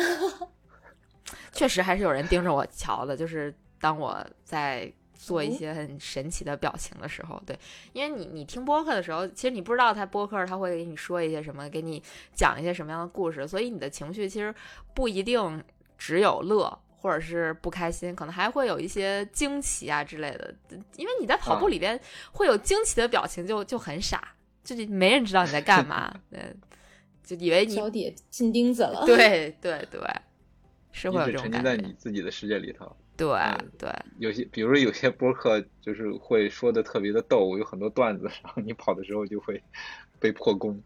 [1.51, 3.17] 确实还是有人盯着我瞧的。
[3.17, 4.93] 就是当我在。
[5.19, 7.59] 做一些很神奇的表情的时候，对，
[7.91, 12.01] 因为你你听播客的时候，其实你不知道他播客他会给你说一些什么，给你
[12.33, 14.55] 讲一些什么样的故事，所以你的情绪其实
[14.93, 15.61] 不一定
[15.97, 20.55] 只有乐或者是不开心，可能还会有一些惊奇啊之类的。
[20.95, 21.99] 因为你在跑步里边
[22.31, 26.55] 会有惊奇的表情，就就很傻，就是没人知道你在干嘛， 对，
[27.25, 29.05] 就以为你脚底进钉子了。
[29.05, 29.99] 对对对，
[30.93, 31.69] 是会有这种感觉。
[31.69, 32.95] 沉浸在你自己的世界里头。
[33.19, 33.37] 对
[33.77, 39.61] 对，有些比如说有些播客就是会说的特别的逗，有很多段子，然后你跑的时候就会
[40.19, 40.81] 被破功。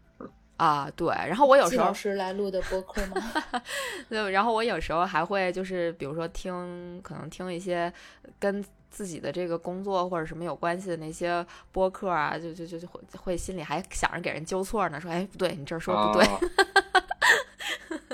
[0.56, 3.16] 啊，对，然后我有时候是来录的播客吗？
[4.08, 7.92] 对，然后我有时候还会就是比如说听，可能听一些
[8.38, 16.26] 跟自己的这个工作或者什么有关系的那些播客啊，就就就就会会心里还想着给人纠错呢，说哎不对，你这说不对。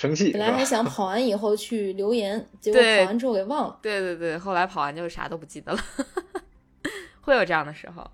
[0.00, 3.78] 生气，本来还想 跑完以后去留言，结果跑完之后给忘了。
[3.82, 5.78] 对对对，后来跑完就啥都不记得了，
[7.20, 8.10] 会有这样的时候。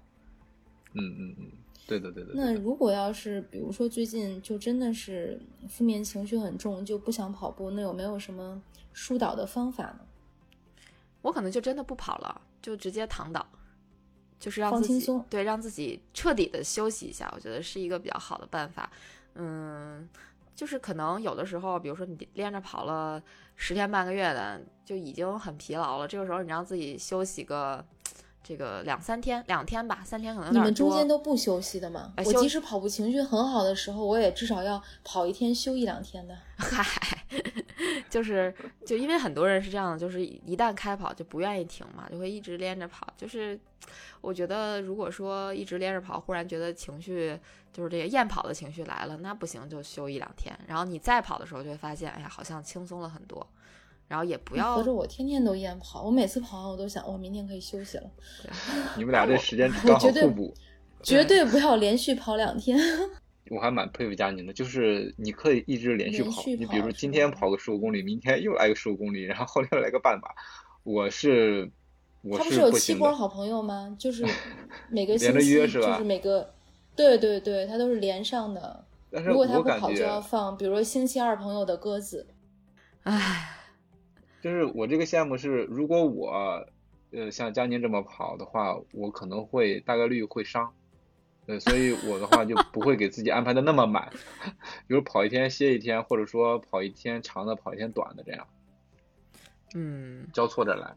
[0.95, 1.53] 嗯嗯嗯，
[1.87, 2.31] 对的对的。
[2.35, 8.61] 那如果要是比如说最近就真的是负面情绪很重，就不想跑步，那有没有什么
[8.93, 10.01] 疏导的方法呢？
[11.23, 13.47] 我可能就真的不跑了，就直接躺倒，
[14.41, 18.91] 就是让自己对让自己彻底的休息一下，我觉得是一个比较好的办法。
[19.37, 20.09] 嗯。
[20.57, 23.23] 就是可能有的时候，比如说你连着跑了
[23.55, 26.09] 十天半个月的，就已经很疲劳了。
[26.09, 27.85] 这个时候你让自己休息个
[28.43, 30.55] 这个两三天，两天吧，三天可能。
[30.55, 32.15] 你们中间都不休息的吗？
[32.17, 36.35] 我即使跑步情绪很好的时候，我也至少要跑一天休一两天的。
[36.57, 36.83] 嗨，
[38.17, 38.55] 就是
[38.87, 43.07] 就因为很多人是这样的，就是一旦开跑就不愿意停嘛，就会一直连着跑。
[43.15, 43.59] 就是
[44.23, 47.39] 我觉得，如果说一直连着跑，忽然觉得情绪。
[47.73, 53.47] 就是这个厌跑的情绪来了，那不行就休一两天，然后你再跑的时候就会发现，哎呀，好像轻松了很多，
[54.09, 54.77] 然后也不要。
[54.77, 58.11] 合着我天天都厌跑，我每次跑完我都想，我明天可以休息了。
[58.97, 60.55] 你们俩这时间刚好互补，
[61.03, 62.79] 绝对不要连续跑两天。
[63.51, 70.29] 我还蛮佩服佳宁的，就是你可以一直连续跑，你比如说今天跑个十五公里，明天又来个十五公里，然后后天来个半马。
[70.83, 71.71] 我是，
[72.23, 73.97] 我他不是有七波好朋友吗？
[73.99, 74.25] 就是
[74.91, 76.53] 每个星期就是每个。
[76.97, 78.85] 对对对，他都是连上的。
[79.11, 82.27] 如果他不跑，就要放，比如说星期二朋友的鸽子。
[83.03, 83.51] 唉，
[84.41, 86.67] 就是我这个项目是，如果我
[87.11, 90.73] 呃像佳宁这么跑的话，我可能会大概率会伤。
[91.47, 94.11] 对，所以我的话就不会给自己安排的那么满，
[94.87, 98.47] 比如跑一天歇一天，或者说跑一天长的，跑一天短的这样。
[99.75, 100.95] 嗯，交错着来。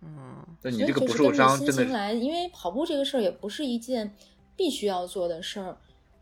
[0.00, 4.14] 嗯，那你这个不受伤，真的来，因为跑步这个事儿也不是一件。
[4.54, 5.78] 必须要做的事儿，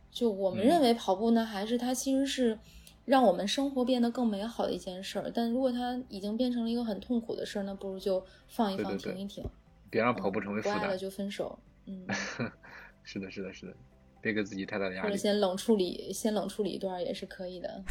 [0.09, 2.56] 就我们认为跑步呢，还是它其实是
[3.04, 5.30] 让我们生活变得更美好的一件事儿。
[5.35, 9.44] 但如果它已经变成了一个很痛苦的事儿，那不如就放一放，停一停，
[9.90, 10.78] 别让跑步成为负担。
[10.78, 11.59] 不爱了就分手。
[11.87, 12.06] 嗯，
[13.05, 13.73] 是的，是的，是的，
[14.21, 15.09] 别给自己太大的压力。
[15.09, 17.83] 或者先冷处理，先冷处理一段也是可以的。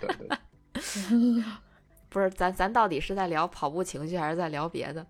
[0.00, 0.28] 对 对。
[2.08, 5.06] 不是，咱咱到底是在聊跑步情绪，还是在聊别的？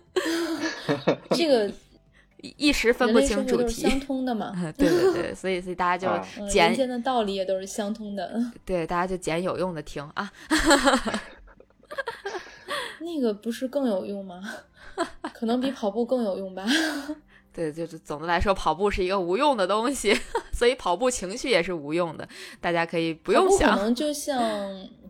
[1.30, 1.72] 这个。
[2.56, 4.50] 一时分不清主题，相通的嘛？
[4.78, 8.42] 对对对，所以所以大家就捡人间的道理也都是相通的。
[8.64, 10.32] 对，大家就捡有用的听啊。
[13.00, 14.42] 那个不是更有用吗？
[15.34, 16.64] 可能比跑步更有用吧。
[17.52, 20.14] 对，就是总的来说，跑步是一个无用的东西，
[20.52, 22.28] 所以跑步情绪也是无用的。
[22.60, 23.76] 大家可以不用想。
[23.76, 24.40] 可能就 像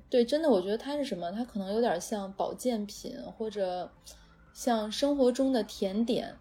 [0.09, 1.31] 对，真的，我觉得它是什么？
[1.33, 3.91] 它可能有点像保健品，或者
[4.53, 6.37] 像生活中的甜点。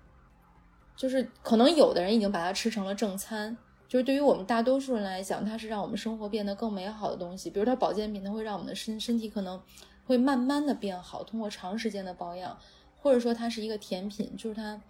[0.95, 3.55] 就是可能有的人已经把它吃成了正餐，
[3.87, 7.49] 就是对于我们大多数人来讲，它是让我们生活变得更美好的东西。
[7.49, 9.61] 比如它保健品，它会让我们的身身体可能
[10.05, 12.57] 会慢慢的变好，通过长时间的保养，
[12.97, 14.81] 或者说它是一个甜品，就是它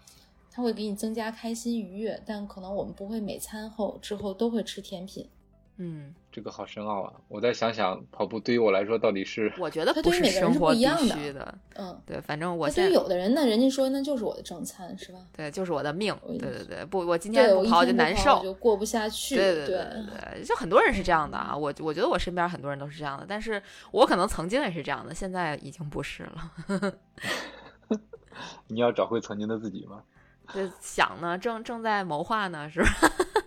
[0.52, 2.22] 它会给你增加开心愉悦。
[2.26, 5.30] 但可能我们不会每餐后之后都会吃甜品，
[5.78, 7.14] 嗯，这个好深奥啊！
[7.30, 9.52] 我再想想，跑步对于我来说到底是……
[9.58, 11.58] 我觉得它不是对于每个人是生活必不一样的须的。
[11.76, 15.20] 嗯，对，反正我那对于有的人呢，人家说那就是我的正餐，是吧？
[15.32, 16.14] 对就是我的命。
[16.28, 18.44] 对对对，不，我今，天不跑就难受。
[18.44, 19.38] 就过不下去。
[19.38, 21.56] 对对对对对，就很多人是这样的啊。
[21.56, 26.52] 我我觉得我身边很多人都是这样的，但是我可能曾经也是这样的，现在已经不是了。
[28.68, 30.04] 你要找回曾经的自己吗？
[30.54, 32.90] 这想呢，正正在谋划呢，是吧？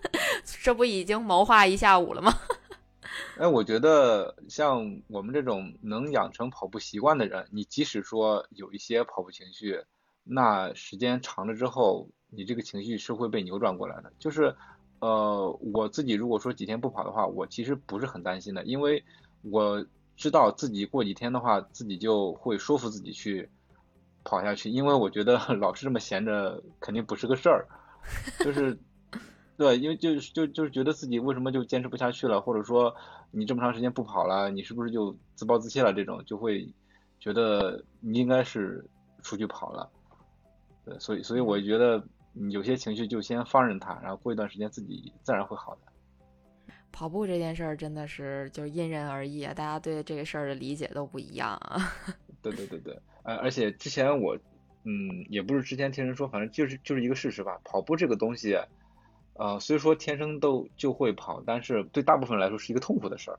[0.63, 2.33] 这不已经谋划一下午了吗？
[3.39, 9.83] 哎，我觉得像我们这种能养成跑步习惯的人，你即使说有一些跑步情绪，
[10.23, 14.13] 那时间长了之后，你这个情绪是会被扭转过来的。
[14.19, 14.55] 就是，
[15.01, 19.03] 呃，我自己如果说几天不跑的话，我其实不是很担心的，因为
[19.43, 19.85] 我
[20.17, 23.49] 知道自己过几天的话，自己就会说服自己去
[24.25, 27.67] 跑下去，因为我觉得 老是这么闲着肯定不是个事儿，
[28.45, 28.79] 就是。
[29.55, 32.93] 对，因为就是就就是觉得自己为什么就坚持不下去了，或者说
[33.31, 35.93] 你这么长时间不跑了，你是不是就自暴自弃了？
[35.93, 36.67] 这种就会
[37.21, 38.85] 觉得你应该是
[39.23, 39.89] 出去跑了。
[40.85, 42.03] 对，所以所以我觉得
[42.51, 45.81] 有些情绪就先放任它，然后过一段时间自己自然会好的。
[46.91, 51.93] 跑步这件事儿真的是就是因人而异啊，大家对这个事儿的理解都不一样啊。
[52.41, 54.37] 对对对对，呃，而且之前我
[54.85, 58.59] 嗯也不是之前听人说，反正就是就是一个事实吧，跑步这个东西。
[59.35, 63.39] 呃，虽说天生都就会跑，但是对大部分人来说是一个痛苦的事儿。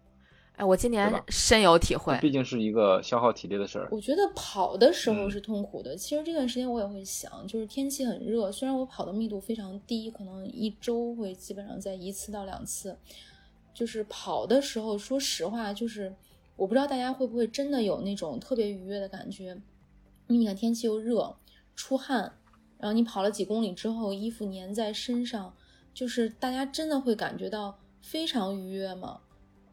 [0.55, 3.87] 哎，我今年深有体会，毕竟是一个消耗体力的事儿。
[3.91, 5.95] 我觉得跑的时嗯候是痛苦的。
[5.95, 12.97] 其实这段时间我也会想，就是天气很热，虽然我跑的密度非常低，可能一周会基本上在一次到两次。
[13.73, 16.13] 就是跑的时候，说实话，就是
[16.55, 19.57] 我不知道大家会不会真的有那种特别愉悦的感觉。
[20.27, 21.36] 因为你看天气又热，
[21.75, 22.33] 出汗，
[22.77, 25.53] 然后你跑了几公里之后，衣服粘在身上。
[25.93, 29.19] 就是大家真的会感觉到非常愉悦吗？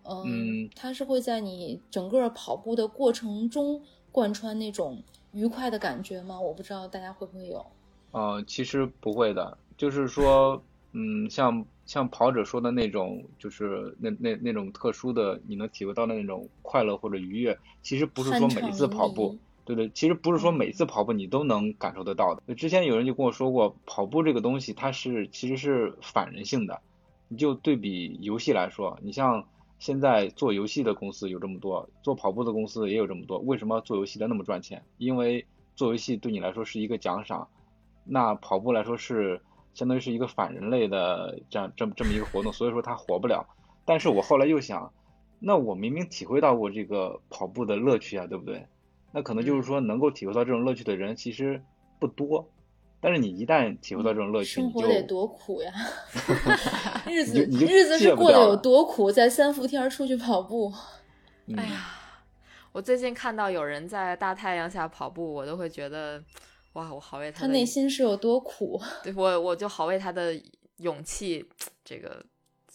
[0.05, 3.83] 嗯，它是会在你整个跑步的过程中
[4.13, 6.39] 贯穿那种愉快的感觉吗？
[6.39, 7.65] 我不知道大家会不会有。
[8.11, 19.39] 呃，其实不会的，就是说，嗯，像像跑者说的那种，就是那那那种特殊的，你能体会到的那种快乐或者愉悦，其实不是说每一次跑步。
[19.75, 22.55] 对对，其实不是说每次跑步你都能感受得到的。
[22.55, 26.81] 之前有人就跟我说过，跑步这个东西它是其实是反人性的。
[27.29, 29.47] 你就对比游戏来说，你像
[29.79, 33.39] 现在做游戏的公司有这么多，做跑步的公司也有这么多。
[33.39, 34.83] 为什么做游戏的那么赚钱？
[34.99, 37.47] 因为做游戏对你来说是一个奖赏，
[38.05, 39.41] 那跑步来说是
[39.75, 43.47] 相当于是一个反人类的这样这么这么一个活动，所以说它活不了。
[43.85, 44.93] 但是我后来又想，
[45.39, 48.67] 那我明明体会到过这个跑步的乐趣啊，对不对？
[49.13, 51.63] 那可能就是说，能够体会到这种乐趣的人其实
[51.99, 52.49] 不多，
[53.01, 55.73] 但是你一旦体会到这种乐趣，生活得多苦呀！
[57.09, 60.73] 日子你就日子是过得有多苦，在三伏天出去跑步，
[61.47, 61.99] 嗯哎呀，
[62.73, 66.23] 我最近看到有人在大太阳下跑步，我都会觉得，
[66.75, 68.81] 哇，我好为他他内心是有多苦。
[69.03, 70.41] 对我我就好为他的
[70.77, 71.45] 勇气，
[71.85, 72.25] 这个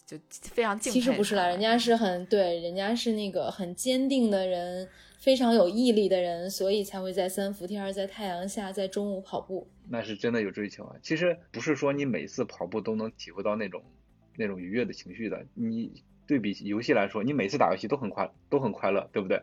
[0.06, 1.00] 就非常敬佩。
[1.00, 4.88] 其实不是啦，人家是很对，人家是那个很坚定的人，
[5.20, 9.68] 非常有毅力的人，所以才会在三伏天儿在太阳下在中午跑步。
[9.90, 10.96] 那是真的有追求啊。
[11.02, 13.82] 其实不是说你每次跑步都能体会到那种
[14.38, 15.46] 那种愉悦的情绪的。
[15.54, 19.42] 你对比游戏来说，你每次打游戏都很快都很快乐，对不对？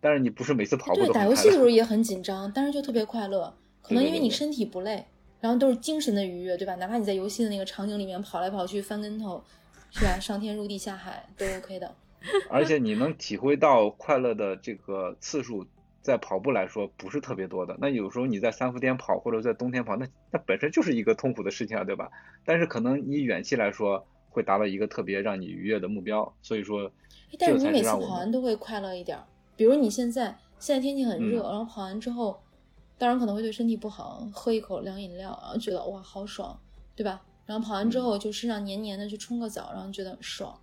[0.00, 1.68] 但是你不是每次跑步对，打游戏的时候。
[1.68, 5.04] 也很紧张，但是就特别快乐，可能因为你身体不累，
[5.40, 6.76] 然后都是精神的愉悦，对吧？
[6.76, 9.42] 哪怕你在游戏的那个场景里面跑来跑去、翻跟头，
[9.90, 10.18] 是吧？
[10.20, 11.94] 上天入地下海都 OK 的。
[12.50, 15.64] 而且你能体会到快乐的这个次数，
[16.02, 17.76] 在跑步来说不是特别多的。
[17.80, 22.10] 那有时候你在三伏天跑或者在冬天跑，那那本身就是一个痛苦的事情啊，对吧？
[22.44, 26.34] 但是可能以远期来说，会达到一个特别让你愉悦的目标。
[26.42, 26.90] 所以说，
[27.38, 29.24] 但是你每次跑完都会快乐一点儿。
[29.56, 32.40] 比如你现在现在天气很热，嗯然后跑完之后，
[32.98, 36.58] 当然可能会对身体不好，喝一口凉饮料，然后觉得哇好爽，
[36.96, 37.22] 对吧？
[37.48, 40.54] 然后跑完之后就身上黏黏的，去冲个澡，然后觉得爽。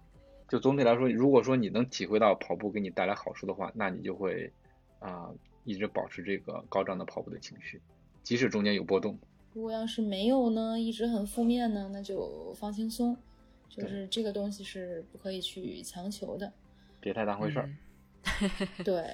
[0.48, 4.54] 就总体来说，如果说你能体会到跑步给你带来好处的话，那你就会
[5.00, 5.32] 啊、
[5.64, 7.82] 一直保持这个高涨的跑步的情绪，
[8.22, 9.18] 即使中间有波动。
[9.54, 13.18] 如果要是没有呢，一直很负面呢，那就放轻松，
[13.68, 16.54] 就是这个东西是不可以去强求的。
[17.00, 17.66] 别太当回事儿。
[17.66, 17.78] 嗯
[18.84, 19.08] 对，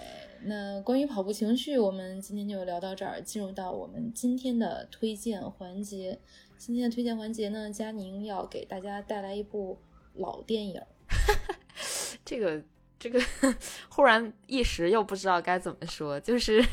[0.44, 6.20] 那关于跑步情绪，我们今天就聊到这儿，进入到我们今天的推荐环节。
[6.58, 9.78] 今天的推荐环节呢，佳宁要给大家带来一部
[10.16, 10.82] 老电影。
[12.26, 12.62] 这个
[13.00, 13.20] 这个
[13.90, 16.64] 忽然一时又不知道该怎么说，就是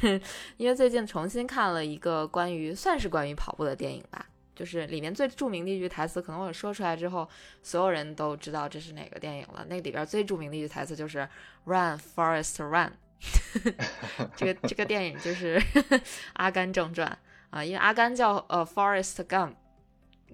[0.57, 7.29] 因为最近重新看了一个关于算是关于跑步的电影吧，就是里面最著名的一句台词，可能我说出来之后，
[7.63, 9.67] 所有人都知道这是哪个电影了。
[9.69, 11.29] 那里边最著名的一句台词就是
[11.65, 12.93] “Run, Forest, Run”。
[14.37, 15.59] 这个这个电影就是
[16.35, 17.09] 《阿甘正传》
[17.57, 19.55] 啊，因为阿甘叫呃 Forest Gump，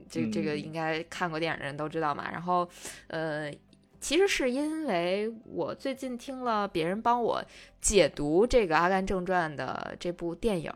[0.09, 2.31] 这这个应该看过电影的人都知道嘛。
[2.31, 2.69] 然后
[3.07, 3.51] 呃，
[4.01, 7.43] 其实是因为我最近听了别人帮我
[7.81, 10.73] 解读这个《阿甘正传》的这部电影。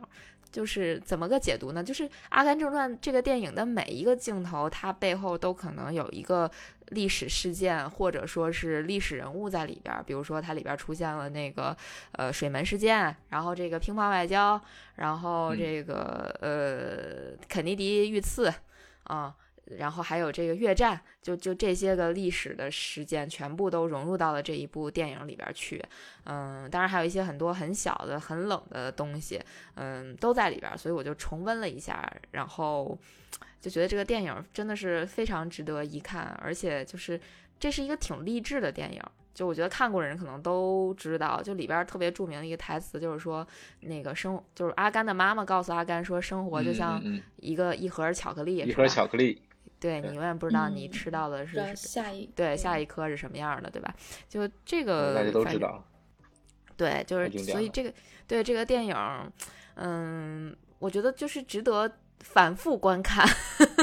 [0.51, 1.83] 就是怎么个解读呢？
[1.85, 6.51] 就是《阿甘正传》这个电影的每一个镜头，它背后都可能有一个
[6.89, 10.03] 历史事件，或者说是历史人物在里边。
[10.07, 11.77] 比如说，它里边出现了那个
[12.13, 14.61] 呃水门事件，然后这个乒乓外交，
[14.97, 18.53] 然后这个呃肯尼迪遇刺
[19.05, 19.35] 啊。
[19.77, 25.85] 然后还有这个越战，就就这些个历史的事件，全部都融入到了这一部电影里边去。
[26.25, 29.41] 嗯，当然还有一些很多很小的、很冷的东西，
[29.75, 30.77] 嗯，都在里边。
[30.79, 32.99] 所以我就重温了一下，然后
[33.61, 37.21] 就觉得这个电影真的是非常值得一看，而且就是
[37.59, 39.03] 这是一个挺励志的电影。
[39.35, 43.47] 就我觉得看过的人可能都知道，就里边特别著名的一个台词就是说，
[43.83, 47.01] 那个生就是阿甘的妈妈告诉阿甘说，生活就像
[47.37, 49.41] 一个一盒巧克力，一盒巧克力。
[49.81, 53.95] 对你永远不知道你吃到的是下一对下一颗是什么样的，对吧？
[54.29, 55.85] 就这个大家都知道。
[56.77, 57.93] 对，就是所以这个
[58.27, 58.97] 对这个电影，
[59.75, 63.27] 嗯，我觉得就是值得反复观看，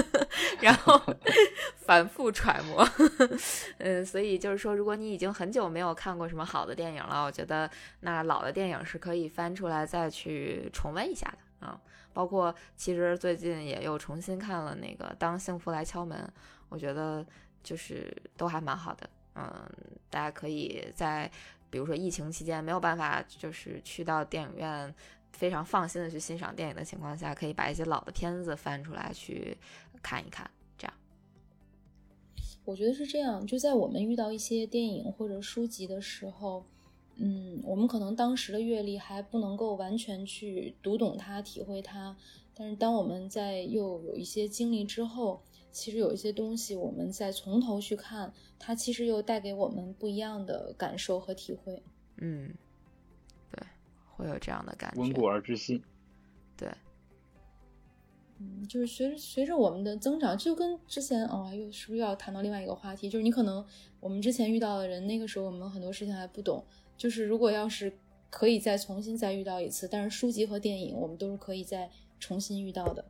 [0.61, 1.01] 然后
[1.85, 2.87] 反复揣摩。
[3.79, 7.69] 嗯，所以就是说，如果你已经很久没有看过什么好的电影了，我觉得
[7.99, 11.77] 那老的电影是可以翻出来再去重温一下的啊。
[12.15, 16.17] 包括其实最近也又重新看了那个《当幸福来敲门》，
[16.69, 17.23] 我觉得
[17.61, 19.09] 就是都还蛮好的。
[19.35, 19.69] 嗯，
[20.09, 21.29] 大家可以在
[21.69, 24.95] 比如说疫情期间没有办法就是去到电影院
[25.33, 29.57] 非常放心的去欣赏电影的情况下，可以把一些老的片子翻出来去
[30.01, 30.49] 看一看。
[30.77, 30.93] 这样，
[32.63, 33.45] 我觉得是这样。
[33.45, 36.65] 就在我们遇到一些电影或者书籍的时候。
[37.17, 42.17] 嗯，我们可能当时的阅历还不能够完全去读懂它、体会它，
[42.53, 45.41] 但是当我们在又有一些经历之后，
[45.71, 51.81] 其实有一些东西，我们再从头去看，它其实又带给我们不一样的感受和体会。
[52.17, 52.53] 嗯，
[53.49, 53.63] 对，
[54.15, 55.01] 会有这样的感觉。
[55.01, 55.81] 温故而知新。
[56.57, 56.69] 对。
[58.39, 63.09] 嗯，就是随着随着我们的增长，就跟之前哦，又是不是又要谈到另外一个话题？
[63.09, 63.65] 就是你可能
[64.01, 66.65] 我们之前遇到的人，那个时候我们很多事情还不懂。
[66.97, 67.93] 就是如果要是
[68.29, 71.89] 可以再重新再遇到一次，但是书籍和电影我们都是可以再
[72.19, 73.05] 重新遇到的。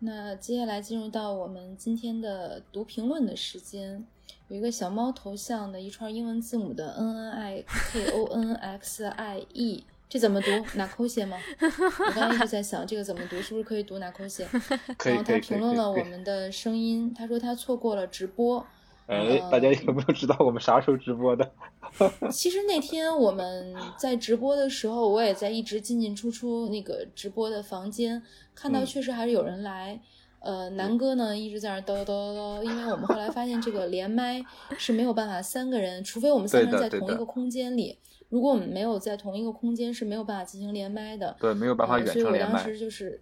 [0.00, 4.06] 那接下来进入到我们今天的读评论的时间，
[4.48, 10.50] 有一个小猫头像的一串英文字母的 N N I K O N X I E，这怎么读？
[10.76, 11.36] 哪口写吗？
[11.60, 14.48] 我刚刚一直在想这个怎么读，是不是可以读哪口写？
[15.04, 18.66] 然后他评论了我们的声音，他说他错过了直播。
[19.10, 21.50] 哎，大家有没有知道我们啥时候直播的？
[22.30, 28.22] 其实那天我们在直播的时候，我也在一直进进出出那个直播的房间，
[28.54, 30.00] 看到确实还是有人来。
[30.38, 34.42] 呃，南哥呢一直在那叨叨叨叨叨，因为我们后来发现这个连麦
[34.78, 37.98] 是没有办法三个人，除非我们三个人在同一个空间里。
[38.28, 41.36] 如果我们没有在同一个空间，是没有办法进行连麦的。
[41.40, 42.30] 对，没有办法远程连麦。
[42.32, 43.20] 所以我当时就是，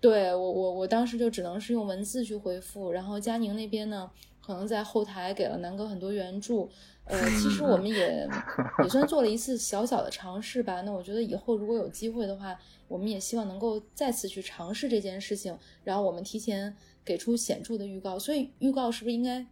[0.00, 4.10] 对我我我当时就只能是用文字去回复，然后佳宁那边呢。
[4.44, 6.68] 可能在后台给了南哥很多援助，
[7.04, 8.28] 呃，其实我们也
[8.84, 10.82] 也算做了一次小小的尝试吧。
[10.82, 18.18] 那我觉得以后如果有机会的话，我们也希望能够再次去尝试这件事情，然后我们提前给出显著的预告。
[18.18, 19.46] 所以预告是不是应该，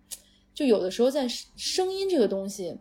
[0.52, 1.26] 就有的时候在
[1.56, 2.76] 声音这个东西，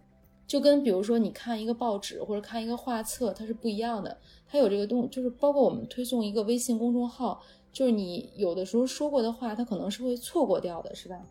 [0.45, 4.17] 就跟比如说你看一个报纸或者看一个画册，它是不一样的。
[4.47, 7.41] 它有这个东，就是包括我们推送一个微信公众号，
[7.71, 11.25] 就是你有的时候说过的话，它可能是会错过掉的，是吧？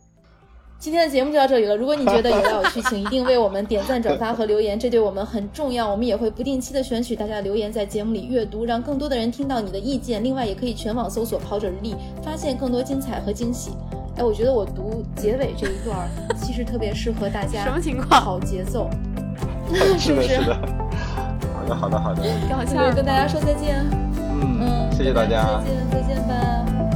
[0.81, 1.76] 今天的节目就到这里了。
[1.76, 5.87] 如果你觉得有料有趣，请一定为我们点赞、转发和留言，这对我们很重要。
[5.87, 10.24] 我们也会不定期的选取大家的留言，在节目里阅读，让更多的人听到你的意见。
[10.24, 13.72] 另外，也可以全网搜索“跑者日历”，发现更多精彩和惊喜。
[14.16, 17.62] 哎，我觉得我读结尾这一段其实特别适合大家。
[17.62, 18.18] 什么情况？
[18.18, 18.89] 好节奏，
[19.99, 20.41] 是不是？
[20.41, 22.22] 好的，好的，好的。
[22.49, 23.85] 刚好跟大家说再见。
[24.43, 25.61] 嗯，谢谢大家。
[25.62, 26.89] 再见，再见吧。